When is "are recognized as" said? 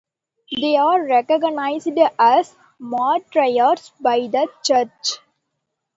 0.77-2.55